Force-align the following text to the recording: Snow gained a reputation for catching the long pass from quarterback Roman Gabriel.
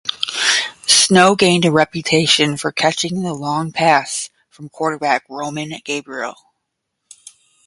Snow 0.87 1.35
gained 1.35 1.63
a 1.63 1.71
reputation 1.71 2.57
for 2.57 2.71
catching 2.71 3.21
the 3.21 3.35
long 3.35 3.71
pass 3.71 4.31
from 4.49 4.67
quarterback 4.67 5.25
Roman 5.29 5.73
Gabriel. 5.85 6.35